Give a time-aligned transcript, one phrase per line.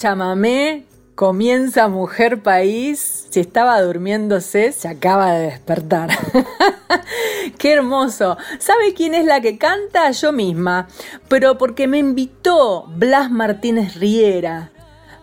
[0.00, 3.26] Chamamé comienza Mujer País.
[3.28, 6.08] Si estaba durmiéndose, se acaba de despertar.
[7.58, 8.38] Qué hermoso.
[8.58, 10.10] ¿Sabe quién es la que canta?
[10.12, 10.88] Yo misma.
[11.28, 14.70] Pero porque me invitó Blas Martínez Riera.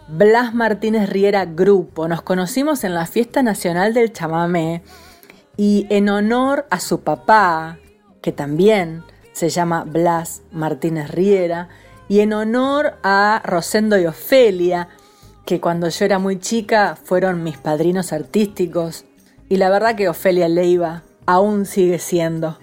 [0.08, 2.08] Blas Martínez Riera Grupo.
[2.08, 4.84] Nos conocimos en la Fiesta Nacional del Chamamé.
[5.58, 7.80] Y en honor a su papá,
[8.22, 11.70] que también se llama Blas Martínez Riera,
[12.10, 14.90] y en honor a Rosendo y Ofelia,
[15.46, 19.06] que cuando yo era muy chica fueron mis padrinos artísticos,
[19.50, 22.58] y la verdad que Ofelia Leiva aún sigue siendo,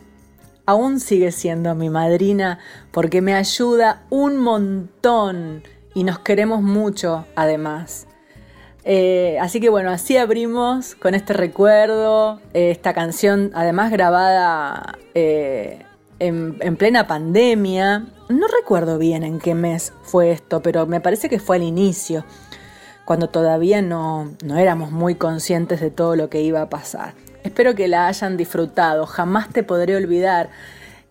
[0.67, 2.59] aún sigue siendo mi madrina
[2.91, 5.63] porque me ayuda un montón
[5.95, 8.07] y nos queremos mucho además.
[8.85, 15.85] Eh, así que bueno, así abrimos con este recuerdo, eh, esta canción además grabada eh,
[16.19, 18.07] en, en plena pandemia.
[18.29, 22.25] No recuerdo bien en qué mes fue esto, pero me parece que fue al inicio,
[23.05, 27.15] cuando todavía no, no éramos muy conscientes de todo lo que iba a pasar.
[27.43, 30.49] Espero que la hayan disfrutado, jamás te podré olvidar.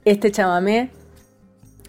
[0.04, 0.90] Este chamamé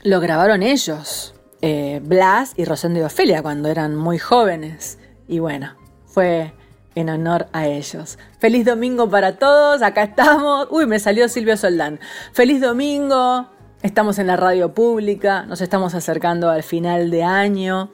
[0.02, 4.98] lo grabaron ellos, eh, Blas y Rosendo y Ofelia, cuando eran muy jóvenes.
[5.26, 5.74] Y bueno,
[6.04, 6.52] fue
[6.94, 8.18] en honor a ellos.
[8.38, 10.68] Feliz domingo para todos, acá estamos.
[10.70, 11.98] Uy, me salió Silvio Soldán.
[12.32, 13.48] Feliz domingo,
[13.84, 17.90] estamos en la radio pública, nos estamos acercando al final de año.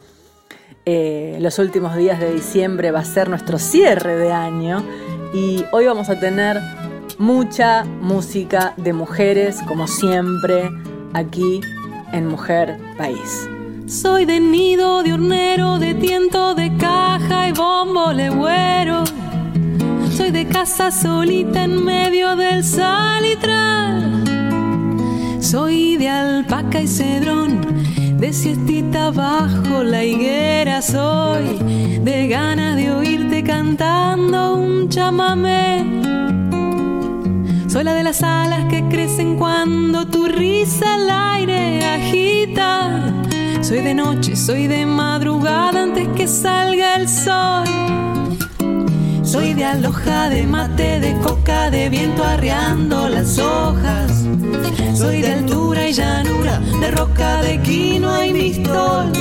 [0.87, 4.85] Eh, los últimos días de diciembre va a ser nuestro cierre de año
[5.35, 6.61] y hoy vamos a tener
[7.19, 10.71] mucha música de mujeres, como siempre,
[11.13, 11.61] aquí
[12.13, 13.49] en Mujer País.
[13.89, 19.03] Soy de nido, de hornero, de tiento, de caja y bombo legüero.
[20.17, 24.30] Soy de casa solita en medio del salitral.
[25.51, 27.61] Soy de alpaca y cedrón,
[28.21, 31.59] de siestita bajo la higuera soy,
[32.05, 35.85] de ganas de oírte cantando un chamamé.
[37.67, 43.13] Soy la de las alas que crecen cuando tu risa al aire agita.
[43.61, 47.65] Soy de noche, soy de madrugada antes que salga el sol.
[49.31, 54.27] Soy de aloja, de mate, de coca, de viento arreando las hojas.
[54.93, 59.13] Soy de altura y llanura, de roca, de quinoa y mistol.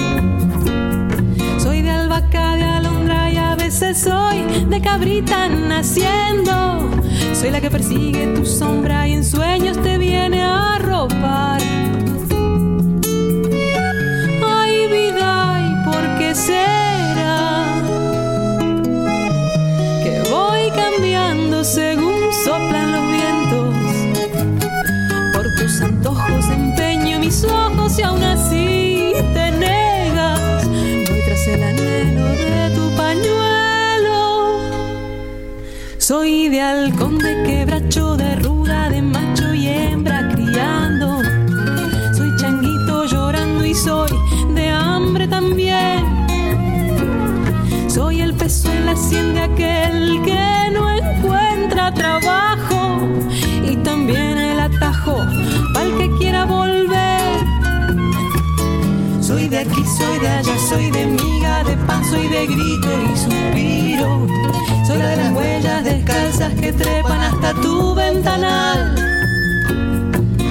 [1.59, 6.89] Soy de albahaca, de alondra y a veces soy de cabrita naciendo.
[7.35, 11.61] Soy la que persigue tu sombra y en sueños te viene a robar.
[36.49, 41.21] Soy de halcón, de quebracho, de ruda, de macho y hembra criando.
[42.11, 44.09] Soy changuito llorando y soy
[44.55, 46.03] de hambre también.
[47.87, 52.97] Soy el peso en la sien de aquel que no encuentra trabajo
[53.63, 55.17] y también el atajo
[55.75, 57.45] para el que quiera volver.
[59.21, 63.17] Soy de aquí, soy de allá, soy de miga, de pan, soy de grito y
[63.17, 64.58] suspiro.
[64.89, 68.95] Soy la de las huellas descalzas que trepan hasta tu ventanal.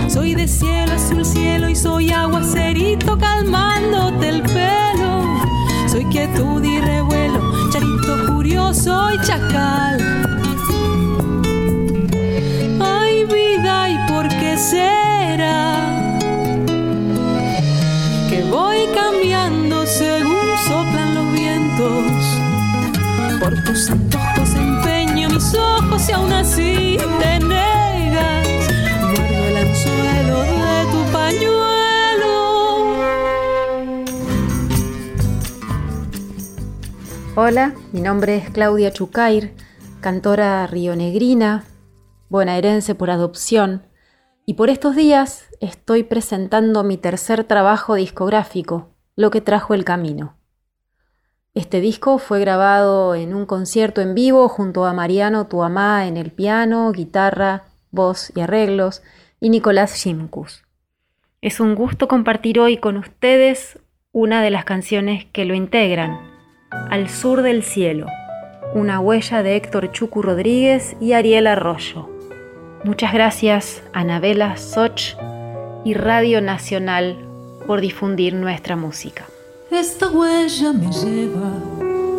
[0.09, 5.41] Soy de cielo, azul cielo y soy aguacerito calmándote el pelo.
[5.89, 7.41] Soy quietud y revuelo,
[7.73, 9.99] charito curioso y chacal.
[12.81, 15.75] Ay vida, ¿y por qué será?
[18.31, 22.05] Que voy cambiando según soplan los vientos.
[23.41, 23.89] Por tus
[26.07, 28.47] y aún así te negas.
[29.19, 32.37] El anzuelo de tu pañuelo.
[37.35, 39.55] Hola, mi nombre es Claudia Chucair,
[40.01, 41.65] cantora rionegrina,
[42.29, 43.87] bonaerense por adopción,
[44.47, 50.38] y por estos días estoy presentando mi tercer trabajo discográfico, Lo que trajo el camino.
[51.59, 56.31] Este disco fue grabado en un concierto en vivo junto a Mariano Tuamá en el
[56.31, 59.03] piano, guitarra, voz y arreglos,
[59.41, 60.63] y Nicolás Shimkus.
[61.43, 63.81] Es un gusto compartir hoy con ustedes
[64.13, 66.21] una de las canciones que lo integran,
[66.71, 68.07] Al sur del cielo,
[68.73, 72.09] una huella de Héctor Chucu Rodríguez y Ariel Arroyo.
[72.85, 75.17] Muchas gracias Anabela Soch
[75.85, 77.19] y Radio Nacional
[77.67, 79.25] por difundir nuestra música.
[79.71, 81.53] Esta huella me lleva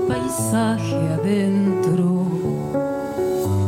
[0.08, 2.28] paisaje adentro,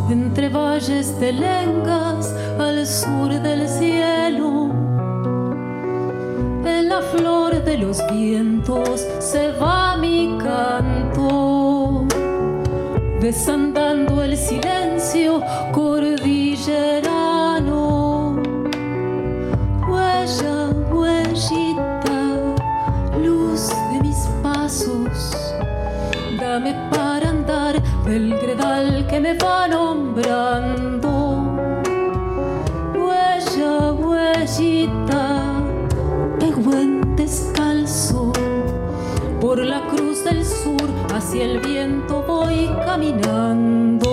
[0.07, 4.69] entre valles de lengas al sur del cielo.
[6.63, 12.05] En la flor de los vientos se va mi canto,
[13.19, 15.41] desandando el silencio
[15.71, 18.39] cordillerano.
[19.89, 21.70] Huella, huellita
[26.51, 31.09] Dame para andar del gredal que me va nombrando.
[32.93, 35.63] Huella, huellita,
[36.41, 38.33] pegüen descalzo.
[39.39, 44.03] Por la cruz del sur hacia el viento voy caminando.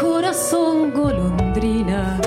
[0.00, 2.18] Corazón golondrina,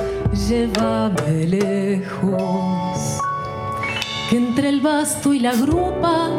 [0.48, 3.20] llévame lejos
[4.32, 6.30] entre el basto y la grupa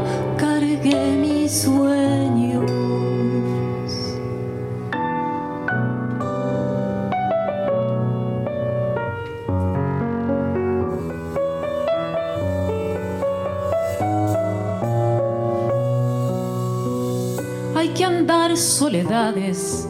[18.62, 19.88] soledades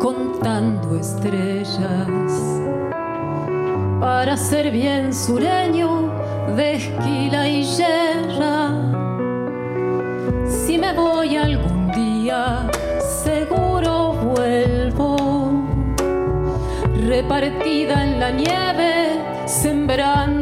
[0.00, 2.32] contando estrellas
[4.00, 6.12] para ser bien sureño
[6.56, 8.70] de esquila y yerra.
[10.48, 12.68] Si me voy algún día,
[13.24, 15.16] seguro vuelvo,
[17.06, 20.41] repartida en la nieve, sembrando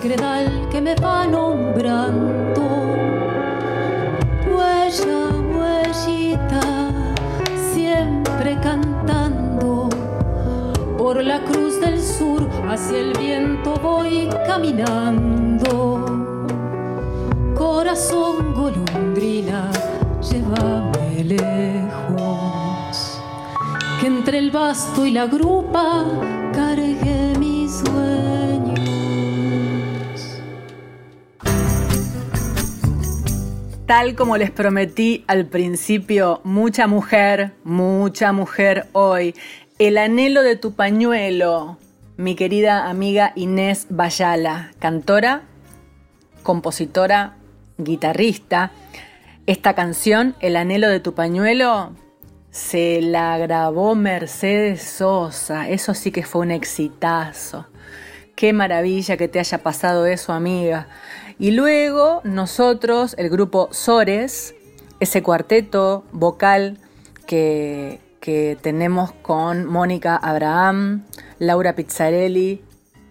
[0.00, 2.62] gredal que me va nombrando.
[4.48, 6.60] Huella, huellita,
[7.72, 9.88] siempre cantando.
[10.96, 15.68] Por la cruz del sur hacia el viento voy caminando.
[17.54, 19.70] Corazón golondrina,
[20.22, 23.20] llévame lejos.
[24.00, 26.04] Que entre el vasto y la grupa
[33.90, 39.34] Tal como les prometí al principio, mucha mujer, mucha mujer hoy.
[39.80, 41.76] El anhelo de tu pañuelo,
[42.16, 45.42] mi querida amiga Inés Bayala, cantora,
[46.44, 47.34] compositora,
[47.78, 48.70] guitarrista.
[49.46, 51.90] Esta canción, El anhelo de tu pañuelo,
[52.52, 55.68] se la grabó Mercedes Sosa.
[55.68, 57.66] Eso sí que fue un exitazo.
[58.40, 60.86] Qué maravilla que te haya pasado eso, amiga.
[61.38, 64.54] Y luego nosotros, el grupo Sores,
[64.98, 66.78] ese cuarteto vocal
[67.26, 68.00] que,
[68.62, 71.04] tenemos con Mónica Abraham,
[71.38, 72.64] Laura Pizzarelli,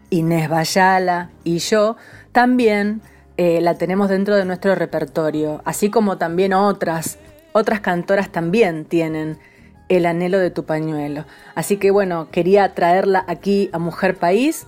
[0.10, 1.96] Inés Bayala y yo,
[2.32, 3.04] también
[3.38, 7.20] eh, la tenemos dentro de nuestro repertorio, así como también otras,
[7.52, 9.38] otras cantoras también tienen
[9.90, 11.26] el anhelo de tu pañuelo.
[11.54, 14.66] Así que bueno, quería traerla aquí a Mujer País,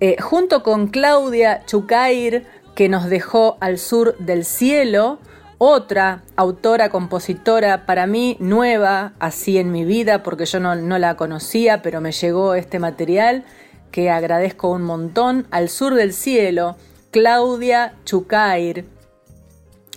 [0.00, 5.18] eh, junto con Claudia Chucair, que nos dejó al sur del cielo,
[5.58, 11.16] otra autora, compositora, para mí nueva, así en mi vida, porque yo no, no, la
[11.16, 13.44] conocía, pero me llegó este material
[13.90, 16.76] que agradezco un montón, al sur del cielo,
[17.10, 18.86] Claudia Chucair.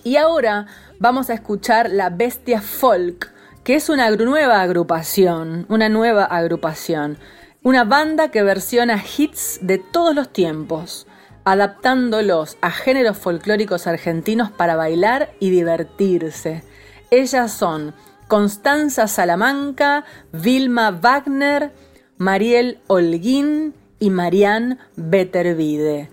[0.03, 0.67] Y ahora
[1.00, 3.31] vamos a escuchar La Bestia Folk,
[3.63, 7.17] que es una nueva agrupación, una nueva agrupación,
[7.63, 11.08] una banda que versiona hits de todos los tiempos
[11.46, 16.63] adaptándolos a géneros folclóricos argentinos para bailar y divertirse.
[17.12, 17.93] Ellas son
[18.27, 21.74] Constanza Salamanca, Vilma Wagner,
[22.17, 26.10] Mariel Holguín y Marianne Bettervide.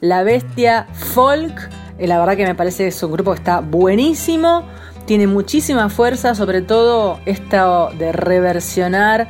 [0.00, 3.60] La bestia folk, eh, la verdad que me parece que es un grupo que está
[3.60, 4.64] buenísimo,
[5.06, 9.28] tiene muchísima fuerza, sobre todo esto de reversionar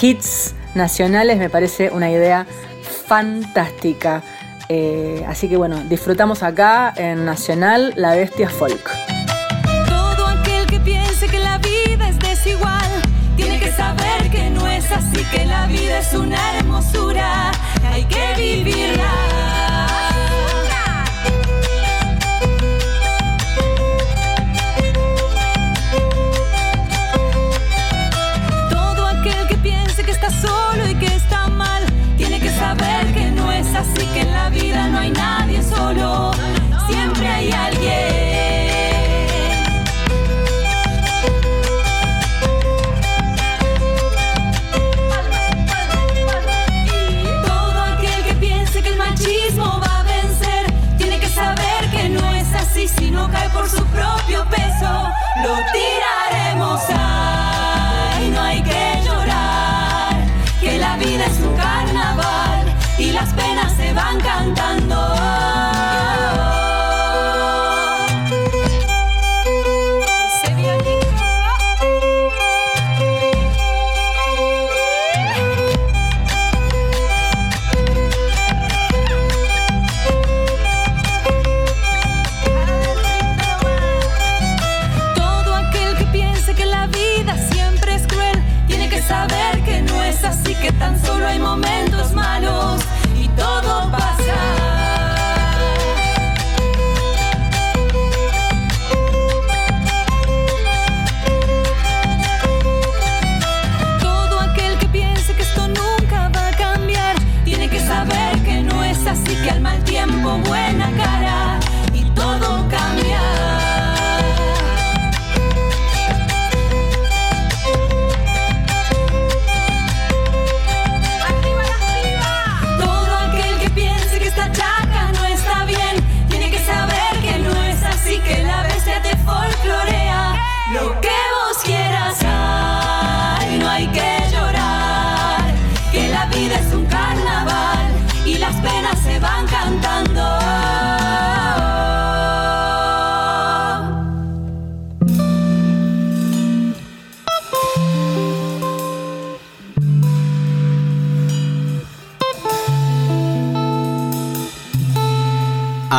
[0.00, 2.46] hits nacionales, me parece una idea
[3.06, 4.22] fantástica.
[4.68, 8.90] Eh, así que bueno, disfrutamos acá en Nacional La Bestia Folk.
[9.88, 13.02] Todo aquel que piense que la vida es desigual,
[13.36, 17.52] tiene que saber que no es así, que la vida es una hermosura,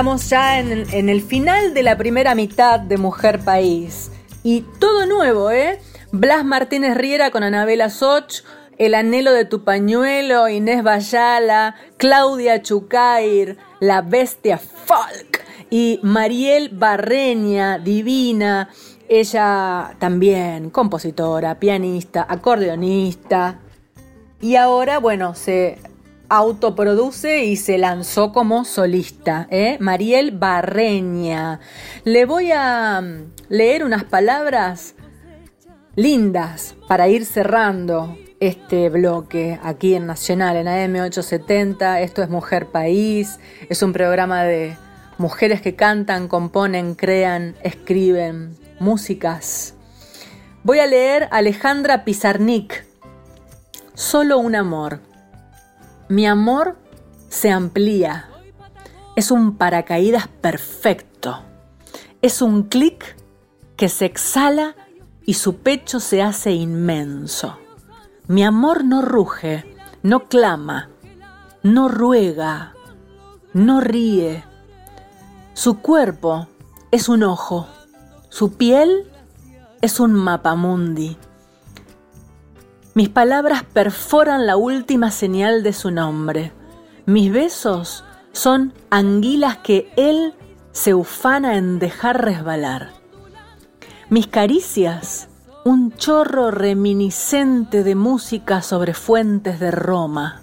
[0.00, 4.10] Estamos ya en, el final de la primera mitad de Mujer País.
[4.42, 5.78] Y todo nuevo, ¿eh?
[6.10, 8.42] Blas Martínez Riera con Anabela Soch,
[8.78, 17.78] El anhelo de tu pañuelo, Inés Bayala, Claudia Chucair, La Bestia Folk y Mariel Barreña,
[17.78, 18.70] divina.
[19.06, 23.60] Ella también, compositora, pianista, acordeonista.
[24.40, 25.76] Y ahora, bueno, se
[26.30, 29.76] autoproduce y se lanzó como solista, ¿eh?
[29.80, 31.60] Mariel Barreña.
[32.04, 34.94] Le voy a mm, leer unas palabras
[35.96, 42.00] lindas para ir cerrando este bloque aquí en Nacional, en AM870.
[42.00, 44.76] Esto es Mujer País, es un programa de
[45.18, 49.74] mujeres que cantan, componen, crean, escriben músicas.
[50.62, 52.84] Voy a leer Alejandra Pizarnik,
[53.94, 55.09] Solo un amor.
[56.10, 56.76] Mi amor
[57.28, 58.28] se amplía.
[59.14, 61.44] Es un paracaídas perfecto.
[62.20, 63.16] Es un clic
[63.76, 64.74] que se exhala
[65.24, 67.58] y su pecho se hace inmenso.
[68.26, 69.64] Mi amor no ruge,
[70.02, 70.90] no clama,
[71.62, 72.74] no ruega,
[73.52, 74.42] no ríe.
[75.54, 76.48] Su cuerpo
[76.90, 77.68] es un ojo,
[78.30, 79.08] su piel
[79.80, 81.16] es un mapamundi.
[82.92, 86.52] Mis palabras perforan la última señal de su nombre.
[87.06, 90.34] Mis besos son anguilas que él
[90.72, 92.90] se ufana en dejar resbalar.
[94.08, 95.28] Mis caricias,
[95.64, 100.42] un chorro reminiscente de música sobre fuentes de Roma.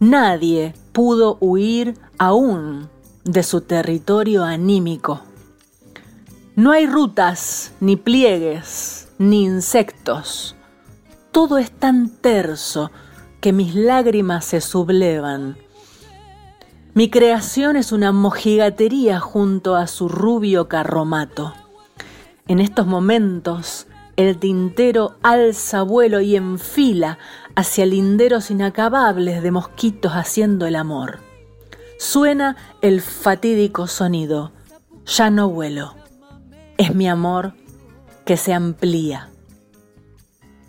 [0.00, 2.88] Nadie pudo huir aún
[3.22, 5.20] de su territorio anímico.
[6.56, 10.56] No hay rutas, ni pliegues, ni insectos.
[11.32, 12.90] Todo es tan terso
[13.40, 15.56] que mis lágrimas se sublevan.
[16.92, 21.54] Mi creación es una mojigatería junto a su rubio carromato.
[22.48, 27.18] En estos momentos, el tintero alza vuelo y enfila
[27.54, 31.20] hacia linderos inacabables de mosquitos haciendo el amor.
[31.96, 34.50] Suena el fatídico sonido.
[35.06, 35.94] Ya no vuelo.
[36.76, 37.54] Es mi amor
[38.24, 39.29] que se amplía.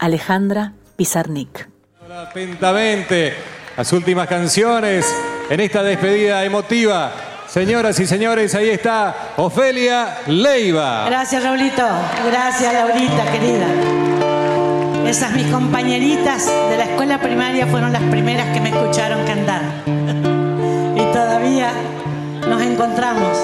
[0.01, 1.69] Alejandra Pizarnik.
[2.11, 3.35] Atentamente,
[3.77, 5.05] las últimas canciones
[5.47, 7.11] en esta despedida emotiva.
[7.47, 11.05] Señoras y señores, ahí está Ofelia Leiva.
[11.05, 11.87] Gracias, Raulito.
[12.25, 13.67] Gracias, Laurita, querida.
[15.07, 19.61] Esas mis compañeritas de la escuela primaria fueron las primeras que me escucharon cantar.
[19.85, 21.71] y todavía
[22.49, 23.37] nos encontramos.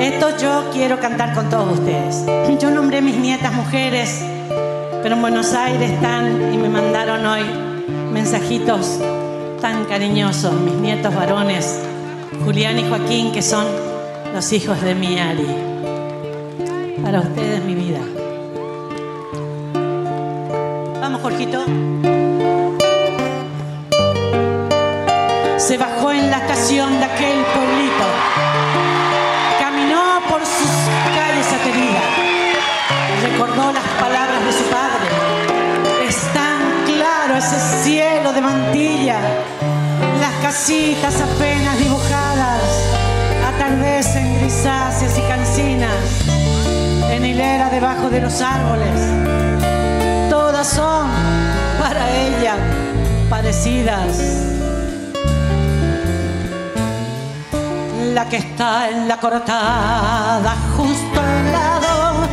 [0.00, 2.24] Esto yo quiero cantar con todos ustedes.
[2.58, 4.24] Yo nombré mis nietas mujeres,
[5.02, 7.42] pero en Buenos Aires están y me mandaron hoy
[8.12, 9.00] mensajitos
[9.60, 11.80] tan cariñosos, mis nietos varones,
[12.44, 13.66] Julián y Joaquín, que son
[14.32, 15.46] los hijos de mi Ari.
[17.02, 18.00] Para ustedes, mi vida.
[21.00, 21.64] Vamos, Jorgito.
[25.58, 28.04] Se bajó en la estación de aquel pueblito.
[29.60, 30.70] Caminó por sus
[31.14, 32.04] calles ateridas.
[33.22, 34.64] Recordó las palabras de su
[38.34, 39.18] de mantilla.
[40.20, 42.62] Las casitas apenas dibujadas
[43.54, 46.04] atardecen grisáceas y cancinas
[47.10, 48.98] en hilera debajo de los árboles.
[50.30, 51.08] Todas son
[51.78, 52.56] para ella
[53.28, 54.16] parecidas.
[58.14, 62.26] La que está en la cortada justo al lado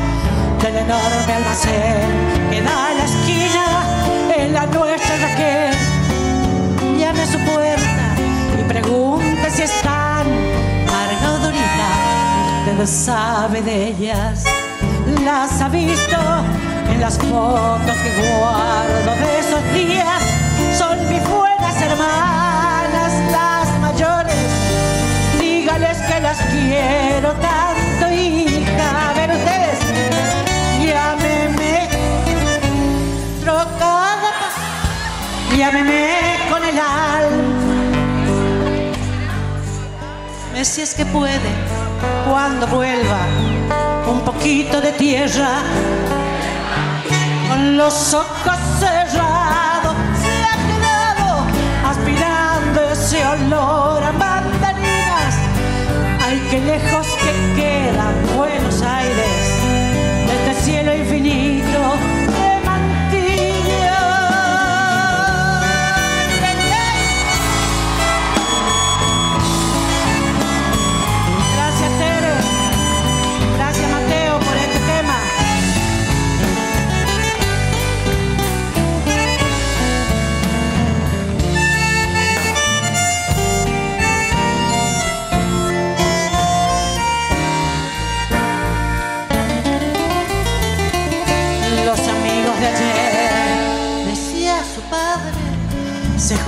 [0.61, 3.89] del enorme almacén que da a la esquina
[4.37, 5.78] en la nuestra Raquel.
[7.09, 8.15] Llame a su puerta
[8.59, 10.27] y pregunte si están
[10.85, 11.89] Marga o Dorita.
[12.59, 14.43] Usted sabe de ellas,
[15.23, 16.17] las ha visto
[16.87, 20.21] en las fotos que guardo de esos días.
[20.77, 24.35] Son mis buenas hermanas, las mayores.
[25.41, 29.09] Dígales que las quiero tanto, hija.
[29.09, 29.79] A ver ustedes,
[30.85, 31.89] llámeme
[33.41, 34.31] trocada,
[35.57, 36.18] llámeme
[40.61, 41.49] Si es que puede,
[42.29, 43.21] cuando vuelva,
[44.11, 45.61] un poquito de tierra
[47.47, 51.45] con los ojos cerrados se ha quedado
[51.87, 55.35] aspirando ese olor a mandarinas.
[56.27, 56.98] Ay, qué lejos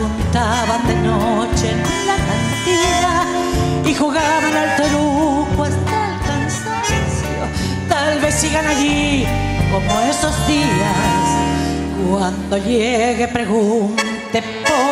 [0.02, 3.26] juntaban de noche en la cantina
[3.86, 7.42] y jugaban al truco hasta el cansancio.
[7.88, 9.26] Tal vez sigan allí
[9.72, 11.22] como esos días.
[12.10, 14.91] Cuando llegue pregunte por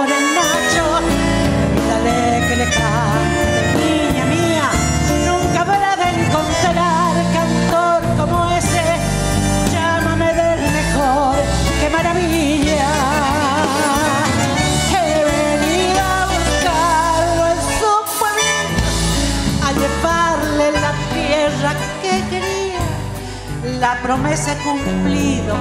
[24.03, 25.55] Promesa he cumplido,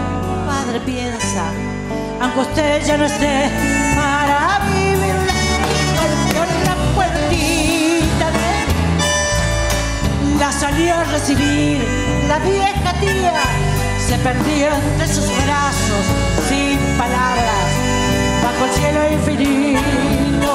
[0.47, 1.45] padre piensa,
[2.21, 3.51] aunque usted ya no esté
[3.97, 5.15] para vivir.
[6.41, 8.31] En la puertita
[10.39, 11.85] la salió a recibir
[12.29, 13.43] la vieja tía.
[13.99, 16.05] Se perdió entre sus brazos
[16.49, 17.67] sin palabras
[18.43, 20.48] bajo el cielo infinito.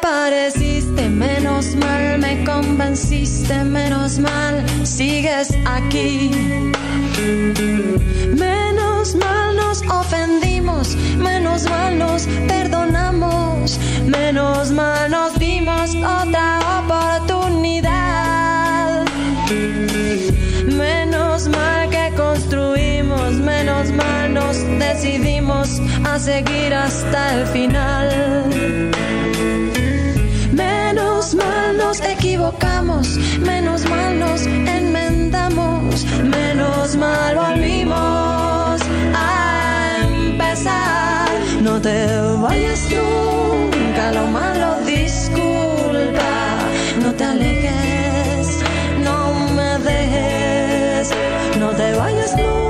[0.00, 6.30] Apareciste, menos mal me convenciste, menos mal sigues aquí.
[8.34, 17.84] Menos mal nos ofendimos, menos mal nos perdonamos, menos mal nos dimos otra oportunidad.
[20.66, 28.49] Menos mal que construimos, menos mal nos decidimos a seguir hasta el final.
[42.50, 46.32] Vayas nunca, lo malo disculpa,
[47.00, 48.46] no te alejes,
[49.04, 49.16] no
[49.56, 51.10] me dejes,
[51.60, 52.69] no te vayas nunca,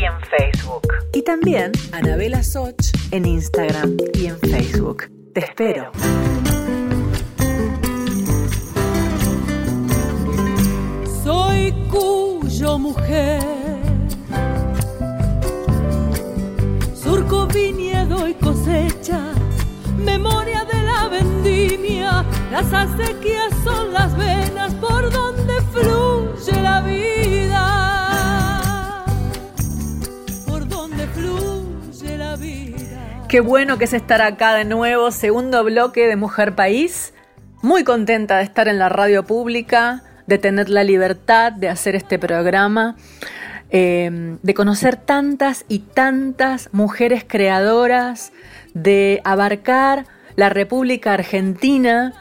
[1.31, 5.09] también Anabela Soch en Instagram y en Facebook.
[5.33, 5.89] Te espero.
[11.23, 13.41] soy cuyo mujer.
[17.01, 19.31] Surco viñedo y cosecha,
[19.97, 27.40] memoria de la vendimia, las acequias son las venas por donde fluye la vida.
[33.31, 37.13] Qué bueno que es estar acá de nuevo, segundo bloque de Mujer País.
[37.61, 42.19] Muy contenta de estar en la radio pública, de tener la libertad de hacer este
[42.19, 42.97] programa,
[43.69, 48.33] eh, de conocer tantas y tantas mujeres creadoras,
[48.73, 52.13] de abarcar la República Argentina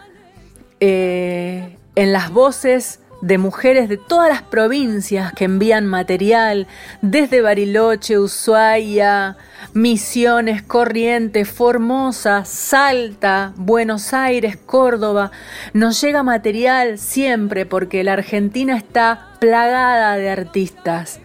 [0.78, 6.66] eh, en las voces de mujeres de todas las provincias que envían material,
[7.02, 9.36] desde Bariloche, Ushuaia,
[9.74, 15.30] Misiones, Corrientes, Formosa, Salta, Buenos Aires, Córdoba.
[15.74, 21.20] Nos llega material siempre porque la Argentina está plagada de artistas.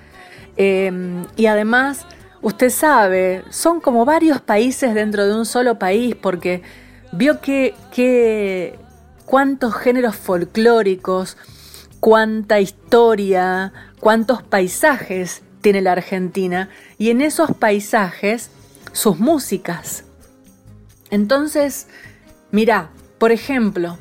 [0.58, 0.92] Eh,
[1.36, 2.06] y además,
[2.42, 6.62] usted sabe, son como varios países dentro de un solo país porque
[7.12, 8.78] vio que, que
[9.26, 11.38] cuántos géneros folclóricos,
[12.06, 18.52] cuánta historia, cuántos paisajes tiene la Argentina y en esos paisajes
[18.92, 20.04] sus músicas.
[21.10, 21.88] Entonces,
[22.52, 23.98] mira, por ejemplo,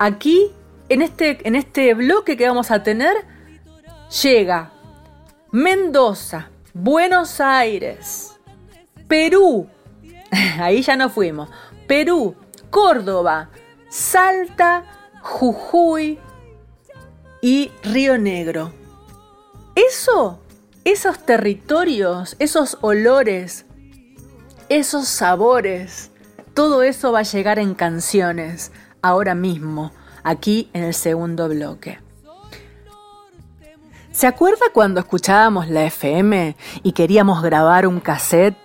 [0.00, 0.50] aquí
[0.88, 3.14] en este, en este bloque que vamos a tener,
[4.20, 4.72] llega
[5.52, 8.32] Mendoza, Buenos Aires,
[9.06, 9.68] Perú,
[10.58, 11.48] ahí ya no fuimos,
[11.86, 12.34] Perú,
[12.68, 13.50] Córdoba,
[13.88, 14.82] Salta,
[15.22, 16.18] Jujuy
[17.40, 18.72] y Río Negro.
[19.74, 20.40] Eso,
[20.84, 23.66] esos territorios, esos olores,
[24.68, 26.10] esos sabores,
[26.54, 28.72] todo eso va a llegar en canciones
[29.02, 29.92] ahora mismo,
[30.24, 32.00] aquí en el segundo bloque.
[34.10, 38.56] ¿Se acuerda cuando escuchábamos la FM y queríamos grabar un cassette?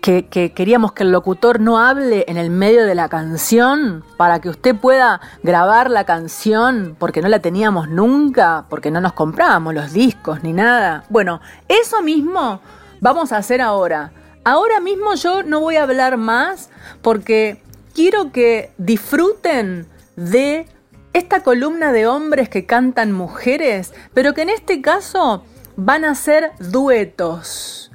[0.00, 4.48] Que, queríamos que el locutor no hable en el medio de la canción para que
[4.48, 9.92] usted pueda grabar la canción porque no la teníamos nunca, porque no nos comprábamos los
[9.92, 11.04] discos ni nada.
[11.08, 12.60] Bueno, eso mismo
[13.00, 14.12] vamos a hacer ahora.
[14.44, 16.68] Ahora mismo yo no voy a hablar más
[17.00, 17.62] porque
[17.94, 20.66] quiero que disfruten de
[21.14, 25.44] esta columna de hombres que cantan mujeres, pero que en este caso
[25.76, 27.90] van a ser duetos.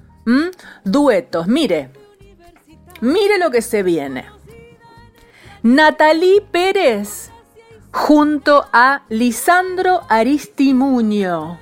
[0.83, 1.89] Duetos, mire,
[3.01, 4.25] mire lo que se viene.
[5.63, 7.31] Natalie Pérez
[7.91, 11.59] junto a Lisandro Aristimuño.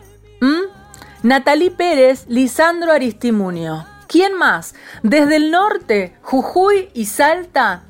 [1.23, 3.87] Natalie Pérez, Lisandro Aristimuño.
[4.07, 4.75] ¿Quién más?
[5.03, 7.83] Desde el norte, Jujuy y Salta,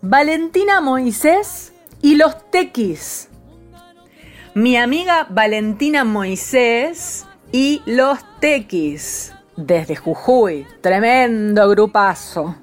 [0.00, 3.28] Valentina Moisés y los tequis.
[4.54, 9.33] Mi amiga Valentina Moisés y los tequis.
[9.56, 10.66] Desde Jujuy.
[10.80, 12.56] Tremendo grupazo.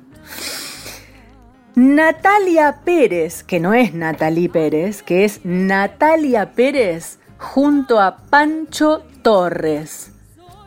[1.75, 10.11] Natalia Pérez, que no es Natalie Pérez, que es Natalia Pérez junto a Pancho Torres.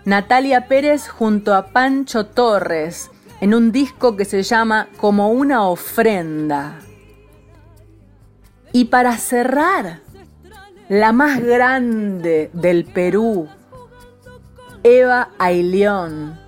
[0.06, 3.10] Natalia Pérez junto a Pancho Torres
[3.40, 6.78] en un disco que se llama Como una ofrenda.
[8.72, 10.00] Y para cerrar,
[10.88, 13.48] la más grande del Perú,
[14.85, 16.38] Eva Aileón,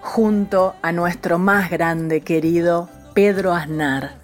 [0.00, 4.16] junto a nuestro más grande querido Pedro Aznar.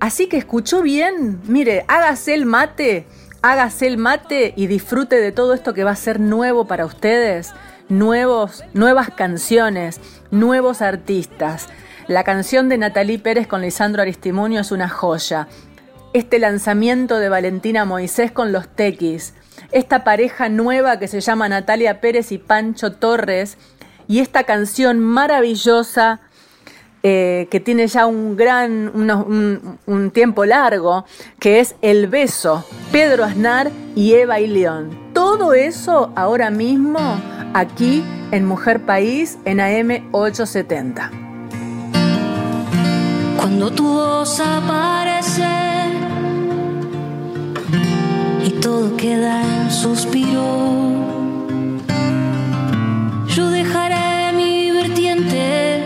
[0.00, 3.06] Así que escuchó bien, mire, hágase el mate
[3.46, 7.52] hágase el mate y disfrute de todo esto que va a ser nuevo para ustedes,
[7.88, 10.00] nuevos, nuevas canciones,
[10.32, 11.68] nuevos artistas.
[12.08, 15.46] La canción de Natalie Pérez con Lisandro Aristimunio es una joya.
[16.12, 19.34] Este lanzamiento de Valentina Moisés con los Tequis,
[19.72, 23.58] esta pareja nueva que se llama Natalia Pérez y Pancho Torres,
[24.08, 26.20] y esta canción maravillosa
[27.02, 28.90] eh, que tiene ya un gran,
[29.86, 31.04] un, tiempo largo,
[31.38, 35.12] que es El Beso, Pedro Aznar y Eva y León.
[35.12, 36.98] Todo eso ahora mismo
[37.54, 41.10] aquí en Mujer País en AM 870.
[43.36, 45.75] Cuando tu voz aparece
[48.46, 50.46] y todo queda en suspiro,
[53.26, 55.82] yo dejaré mi vertiente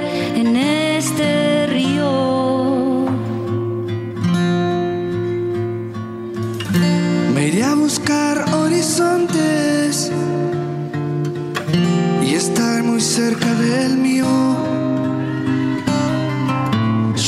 [0.99, 3.07] este río.
[7.35, 10.13] Me iré a buscar horizontes
[12.23, 14.29] y estar muy cerca del mío.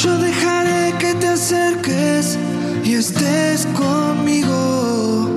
[0.02, 2.38] Yo dejaré que te acerques
[2.84, 5.31] y estés conmigo.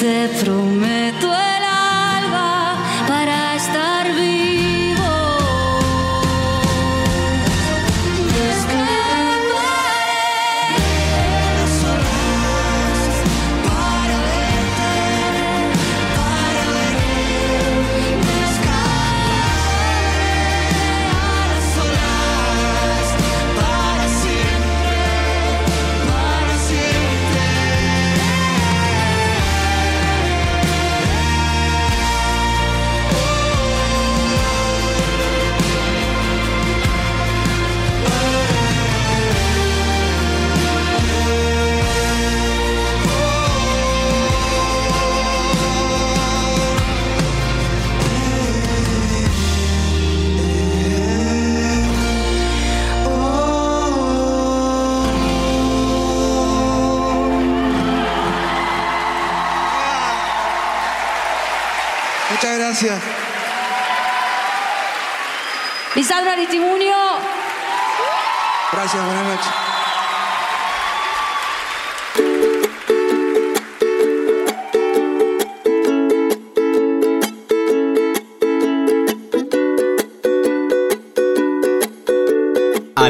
[0.00, 1.29] te prometo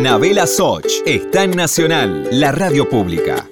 [0.00, 3.46] Anabela Soch está en Nacional, la radio pública.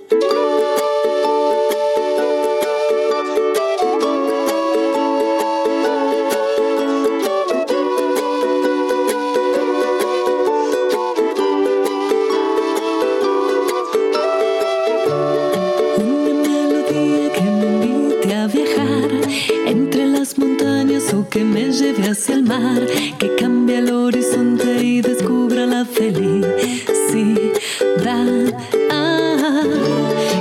[21.30, 22.86] Que me lleve hacia el mar,
[23.18, 26.46] que cambie el horizonte y descubra la felicidad.
[28.90, 29.62] Ah,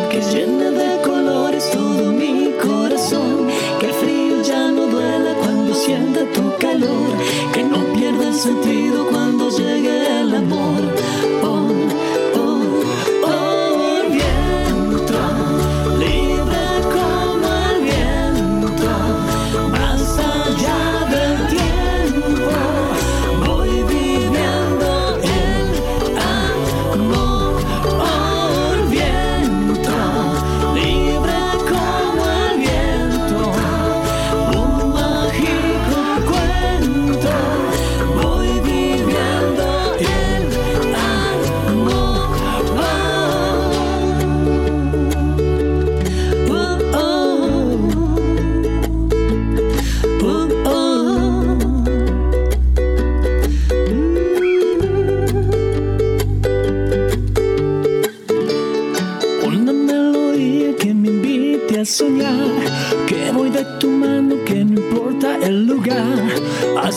[0.10, 3.48] que llene de colores todo mi corazón,
[3.80, 7.10] que el frío ya no duela cuando sienta tu calor,
[7.54, 8.77] que no pierda el sentido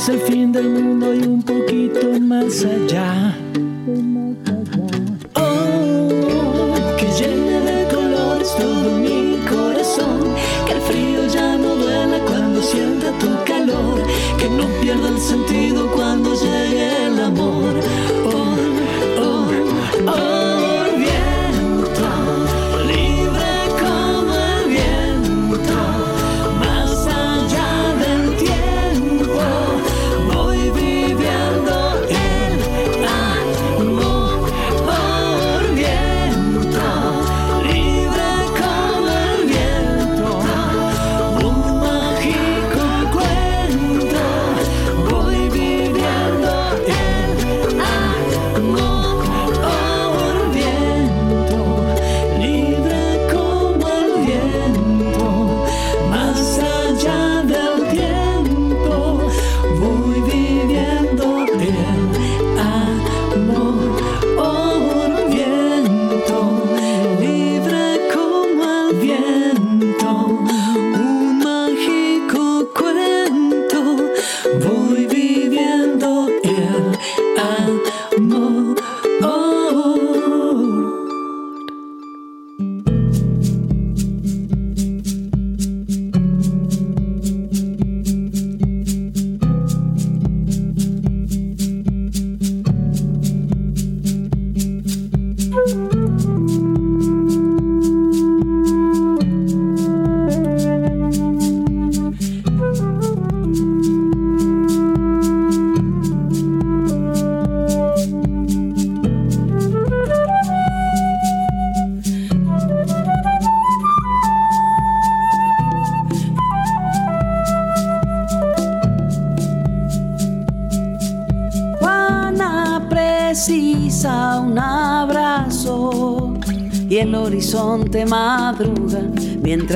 [0.01, 3.50] hacia el fin del mundo y un poquito más allá.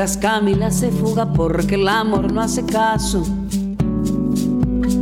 [0.05, 3.25] Camila se fuga porque el amor no hace caso.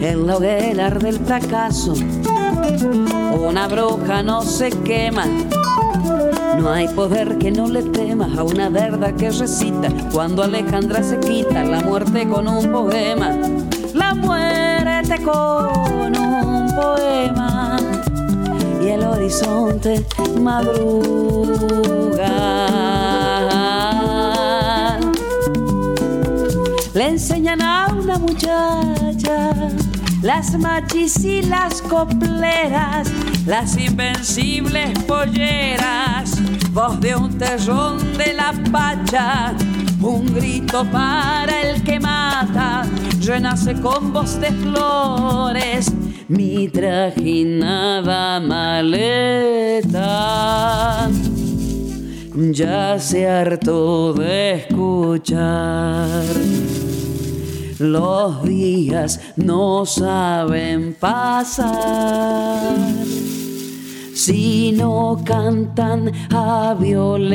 [0.00, 1.92] En la hoguera del fracaso
[3.50, 5.26] una bruja no se quema.
[6.56, 7.82] No hay poder que no le
[8.22, 13.30] a una verdad que recita cuando Alejandra se quita la muerte con un poema.
[13.94, 17.78] La muerte con un poema
[18.82, 20.04] y el horizonte
[20.38, 21.78] madruga.
[26.92, 29.52] Le enseñan a una muchacha
[30.22, 33.08] las machis y las copleras,
[33.46, 36.19] las invencibles polleras,
[36.72, 39.54] voz de un terrón de la pacha,
[40.00, 42.84] un grito para el que mata,
[43.24, 45.92] renace con voz de flores,
[46.28, 49.88] mi trajinada maleta.
[52.34, 56.24] Ya se hartó de escuchar
[57.80, 61.74] los días no saben pasar
[64.20, 67.30] si no cantan a Violeta.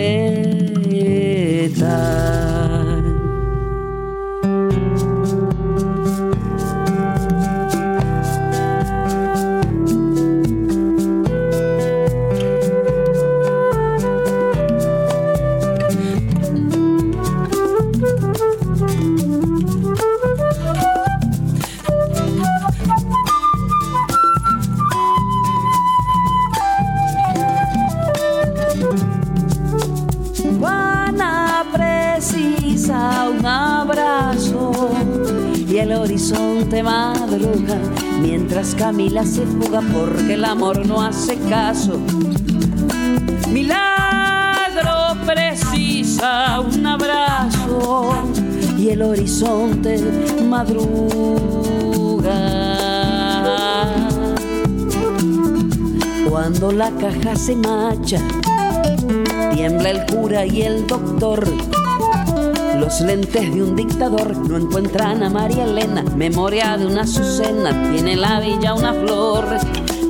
[35.93, 37.77] Horizonte madruga
[38.21, 41.99] mientras Camila se fuga porque el amor no hace caso.
[43.51, 48.13] Milagro precisa un abrazo
[48.77, 49.99] y el horizonte
[50.49, 51.05] madruga.
[56.29, 58.19] Cuando la caja se macha,
[59.53, 61.45] tiembla el cura y el doctor
[62.85, 66.03] los lentes de un dictador no encuentran a María Elena.
[66.15, 67.71] Memoria de una azucena.
[67.91, 69.57] Tiene la villa una flor.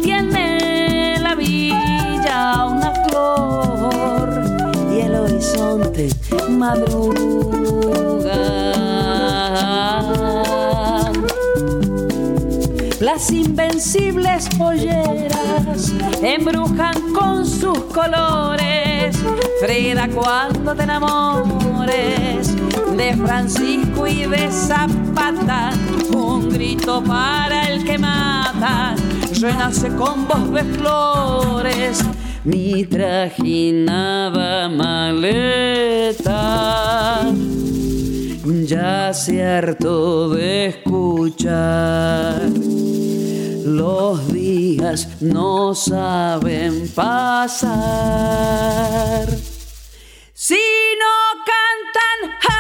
[0.04, 4.68] Tiene la villa una flor.
[4.94, 6.10] Y el horizonte
[6.50, 7.22] madruga.
[13.00, 19.16] Las invencibles polleras embrujan con sus colores.
[19.62, 22.55] Frida, cuando te enamores
[22.98, 25.72] de Francisco y de Zapata,
[26.14, 28.96] un grito para el que mata,
[29.42, 32.04] renace con voz de flores.
[32.44, 36.06] Mi trajinada maleta
[38.66, 42.42] ya se de escuchar.
[43.66, 47.66] Los días no saben pasar.
[50.34, 50.56] Si
[51.00, 52.55] no cantan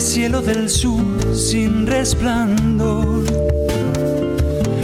[0.00, 1.02] cielo del sur
[1.34, 3.24] sin resplandor.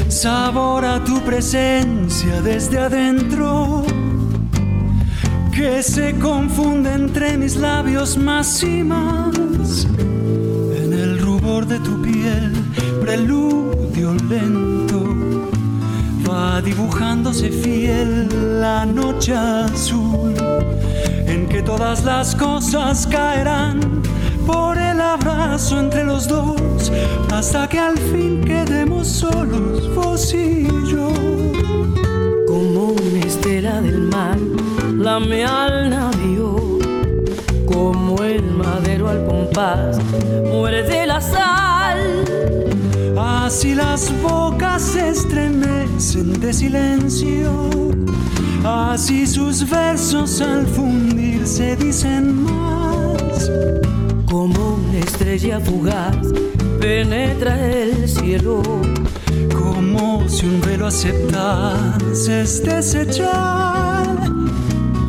[0.09, 3.85] Sabor a tu presencia desde adentro,
[5.53, 9.87] que se confunde entre mis labios más y más.
[10.77, 12.53] En el rubor de tu piel,
[13.01, 15.15] preludio lento
[16.29, 20.35] va dibujándose fiel la noche azul,
[21.27, 24.03] en que todas las cosas caerán
[24.47, 26.93] por el abrazo entre los dos,
[27.33, 31.11] hasta que al fin quedemos solos, vos y yo.
[32.47, 34.39] Como una estela del mar,
[34.97, 36.79] lame al navío,
[37.67, 39.99] como el madero al compás,
[40.53, 41.75] muere de la sal
[43.45, 47.69] Así las bocas se estremecen de silencio,
[48.65, 52.84] así sus versos al fundirse dicen más.
[54.35, 56.17] Como una estrella fugaz
[56.81, 58.63] penetra el cielo,
[59.57, 64.19] como si un velo aceptase es desechar.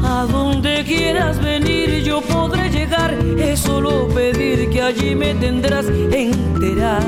[0.04, 7.00] A donde quieras venir yo podré llegar, es solo pedir que allí me tendrás entera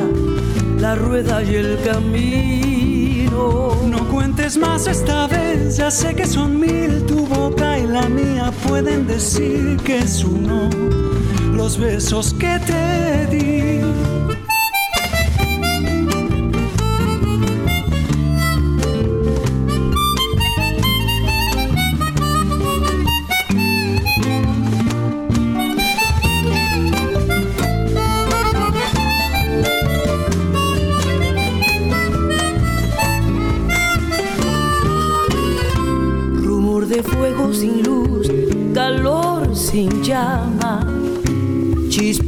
[0.79, 3.77] la rueda y el camino.
[3.85, 8.51] No cuentes más esta vez, ya sé que son mil, tu boca y la mía
[8.67, 10.67] pueden decir que es uno
[11.57, 14.16] los besos que te di.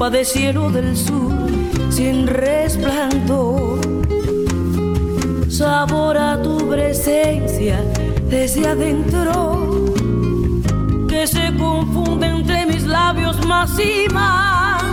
[0.09, 1.31] De cielo del sur
[1.89, 3.79] sin resplandor.
[5.47, 7.83] Sabor a tu presencia
[8.27, 9.85] desde adentro,
[11.07, 14.83] que se confunde entre mis labios más y más.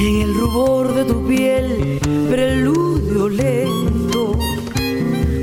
[0.00, 4.36] En el rubor de tu piel, preludio lento,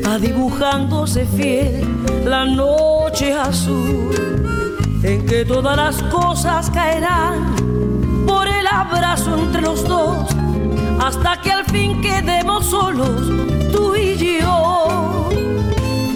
[0.06, 1.86] va dibujándose fiel
[2.26, 4.10] la noche azul,
[5.04, 7.61] en que todas las cosas caerán
[9.20, 10.26] entre los dos,
[11.02, 13.28] hasta que al fin quedemos solos,
[13.74, 15.30] tú y yo.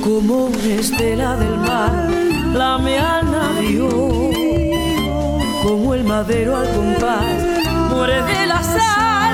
[0.02, 2.10] Como una estela del mar,
[2.54, 3.90] la al navío,
[5.62, 7.36] como el madero al compás,
[7.90, 9.34] muere de la sal.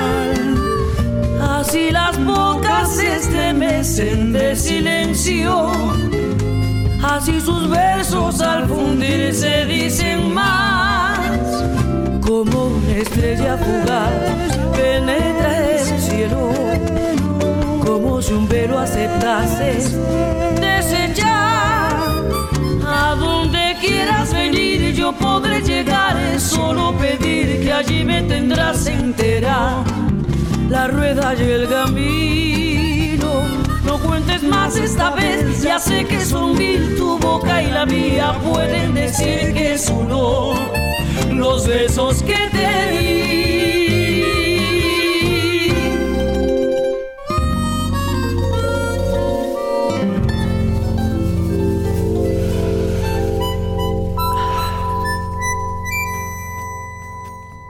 [1.60, 5.70] Así las bocas se estremecen de silencio,
[7.00, 10.71] así sus versos al fundirse dicen más
[12.32, 14.10] como una estrella fugaz
[14.74, 16.50] penetra el cielo,
[17.84, 19.98] como si un velo aceptase
[20.58, 21.92] desechar.
[22.86, 29.84] A donde quieras venir yo podré llegar, solo pedir que allí me tendrás entera.
[30.70, 33.30] La rueda y el camino,
[33.84, 38.34] no cuentes más esta vez, ya sé que son mil tu boca y la mía
[38.42, 40.54] pueden decir que es uno
[41.34, 43.42] los besos que te di.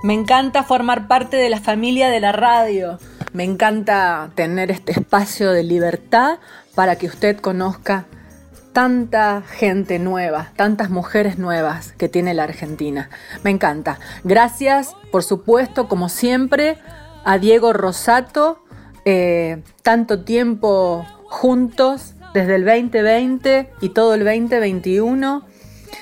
[0.02, 2.98] Me encanta formar parte de la familia de la radio.
[3.32, 6.38] Me encanta tener este espacio de libertad
[6.74, 8.06] para que usted conozca
[8.72, 13.10] tanta gente nueva, tantas mujeres nuevas que tiene la Argentina.
[13.42, 13.98] Me encanta.
[14.24, 16.78] Gracias, por supuesto, como siempre,
[17.24, 18.64] a Diego Rosato,
[19.04, 25.44] eh, tanto tiempo juntos, desde el 2020 y todo el 2021.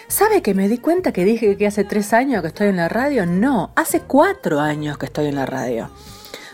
[0.08, 2.88] ¿Sabe que me di cuenta que dije que hace tres años que estoy en la
[2.88, 3.26] radio?
[3.26, 5.90] No, hace cuatro años que estoy en la radio.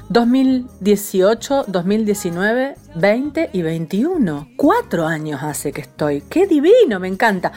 [0.09, 4.48] 2018, 2019, 20 y 21.
[4.57, 6.22] Cuatro años hace que estoy.
[6.28, 7.00] ¡Qué divino!
[7.00, 7.52] Me encanta.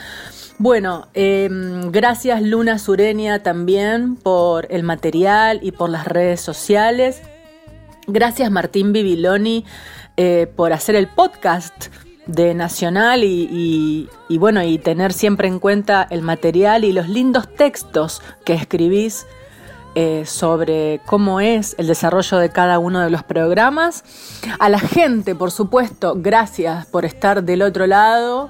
[0.58, 7.22] Bueno, em, gracias Luna Sureña también por el material y por las redes sociales.
[8.08, 9.64] Gracias Martín Bibiloni
[10.18, 11.88] eh, por hacer el podcast
[12.26, 17.48] de Nacional y, y, bueno, y tener siempre en cuenta el material y los lindos
[17.56, 19.26] textos que escribís
[20.02, 24.06] eh, sobre cómo es el desarrollo de cada uno de los programas.
[24.58, 28.50] A la gente, por supuesto, gracias por estar del otro lado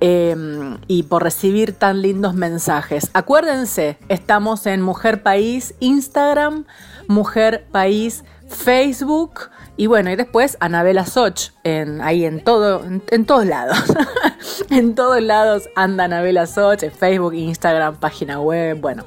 [0.00, 3.10] em, y por recibir tan lindos mensajes.
[3.12, 6.64] Acuérdense, estamos en Mujer País Instagram,
[7.08, 9.50] Mujer País Facebook.
[9.76, 13.84] Y bueno, y después Anabela Soch, en, ahí en todo, en, todos lados.
[14.70, 19.04] en todos lados anda Anabela Soch, en Facebook, Instagram, página web, bueno,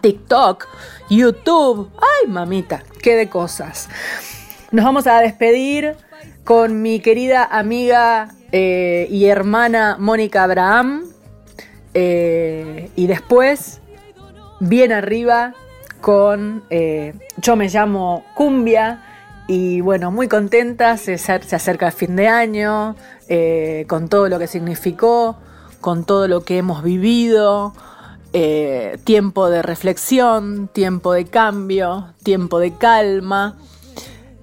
[0.00, 0.66] TikTok,
[1.10, 1.90] YouTube.
[1.96, 3.88] Ay, mamita, qué de cosas.
[4.70, 5.96] Nos vamos a despedir
[6.44, 11.04] con mi querida amiga eh, y hermana Mónica Abraham.
[11.94, 13.80] Eh, y después,
[14.60, 15.54] bien arriba,
[16.00, 19.04] con eh, Yo me llamo Cumbia.
[19.46, 22.96] Y bueno, muy contenta, se, se acerca el fin de año,
[23.86, 25.38] con todo lo que significó,
[25.80, 27.72] con todo lo que hemos vivido,
[28.34, 33.56] eh, tiempo de reflexión, tiempo de cambio, tiempo de calma,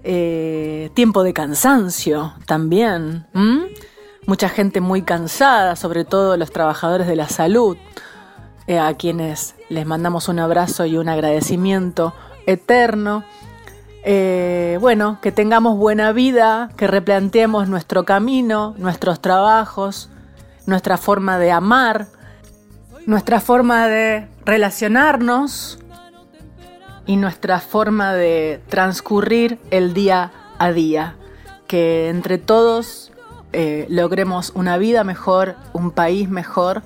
[0.04, 3.28] eh, tiempo de cansancio también.
[4.26, 7.78] Mucha gente muy cansada, sobre todo los trabajadores de la salud,
[8.66, 12.16] eh, a quienes les mandamos un abrazo y un agradecimiento
[12.48, 13.24] eterno.
[14.82, 20.10] bueno, que tengamos buena vida, que replanteemos nuestro camino, nuestros trabajos,
[20.66, 22.08] nuestra forma de amar,
[23.06, 25.80] nuestra forma de relacionarnos
[27.06, 31.16] y nuestra forma de transcurrir el día a día.
[31.68, 33.12] Que entre todos
[33.53, 36.84] eh, logremos una vida mejor, un país mejor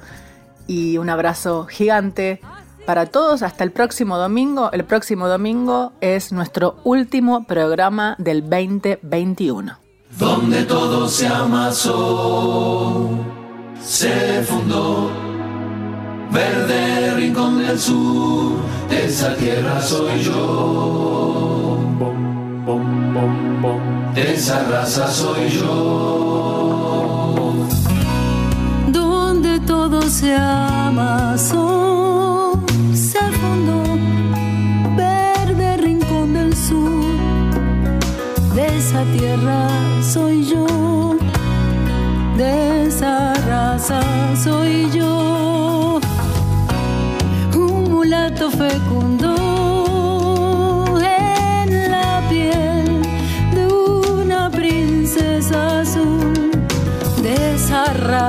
[0.67, 2.41] y un abrazo gigante
[2.85, 3.41] para todos.
[3.41, 4.71] Hasta el próximo domingo.
[4.71, 9.77] El próximo domingo es nuestro último programa del 2021.
[10.17, 13.09] Donde todo se amasó,
[13.79, 15.38] se fundó
[16.31, 18.57] Verde rincón del sur,
[18.89, 21.49] esa tierra soy yo.
[24.15, 26.87] esa raza soy yo.
[28.87, 31.98] Donde todo se amasó,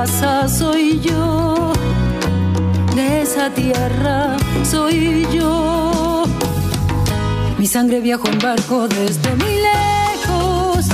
[0.06, 1.72] soy yo,
[2.94, 6.24] de esa tierra soy yo.
[7.58, 10.86] Mi sangre viajó en barco desde muy lejos.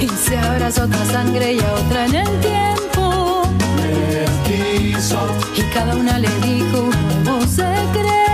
[0.00, 3.42] Y se abrazó otra sangre y a otra en el tiempo.
[5.56, 8.25] Y cada una le dijo un nuevo secreto.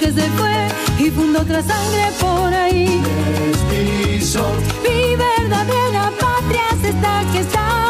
[0.00, 3.02] Que se fue y fundó otra sangre por ahí.
[4.82, 7.89] Mi verdadera patria se está gestando en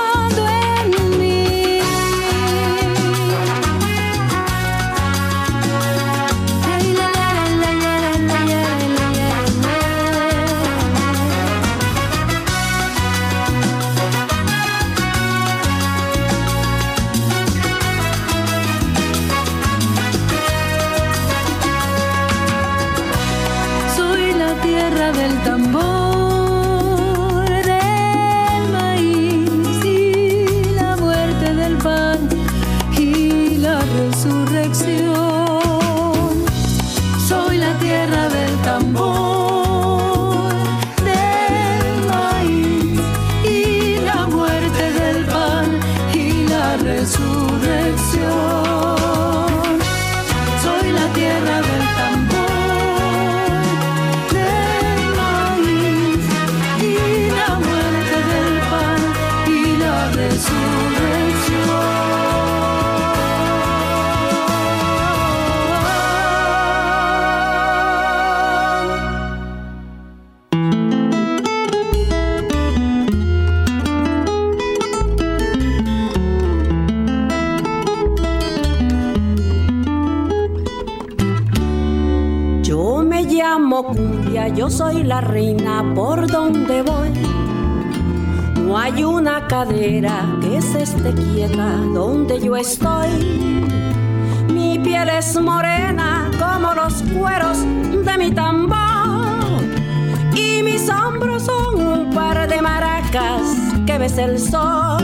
[85.11, 87.11] la reina por donde voy.
[88.65, 93.09] No hay una cadera que se esté quieta donde yo estoy.
[94.55, 97.59] Mi piel es morena como los cueros
[98.07, 99.61] de mi tambor.
[100.37, 103.43] Y mis hombros son un par de maracas
[103.87, 105.03] que ves el sol.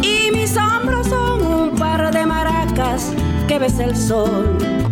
[0.00, 3.12] Y mis hombros son un par de maracas
[3.48, 4.91] que ves el sol.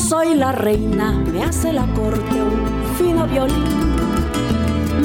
[0.00, 3.96] Soy la reina, me hace la corte un fino violín.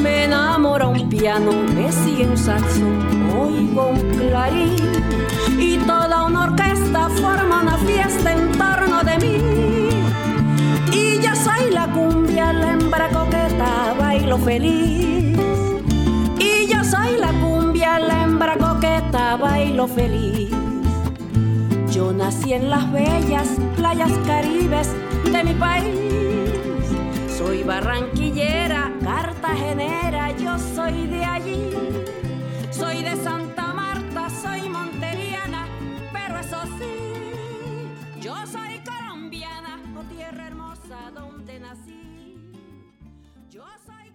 [0.02, 2.86] Me enamora un piano, me sigue un saxo,
[3.38, 4.76] oigo un clarín.
[5.60, 9.38] Y toda una orquesta forma una fiesta en torno de mí.
[10.92, 15.38] Y yo soy la cumbia, la hembra coqueta, bailo feliz.
[16.40, 20.65] Y yo soy la cumbia, la hembra coqueta, bailo feliz.
[21.96, 24.94] Yo nací en las bellas playas caribes
[25.32, 25.96] de mi país.
[27.30, 31.70] Soy barranquillera, cartagenera, yo soy de allí.
[32.70, 35.68] Soy de Santa Marta, soy monteriana,
[36.12, 41.12] pero eso sí, yo soy colombiana, oh tierra hermosa.
[41.14, 42.36] donde nací.
[43.50, 44.12] Yo soy